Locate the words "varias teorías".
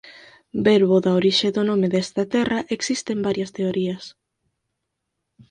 3.27-4.03